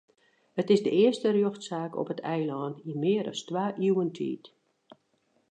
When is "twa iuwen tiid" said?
3.47-4.43